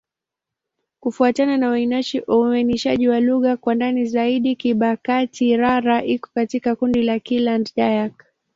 [0.99, 1.69] Kufuatana na
[2.41, 8.13] uainishaji wa lugha kwa ndani zaidi, Kibakati'-Rara iko katika kundi la Kiland-Dayak.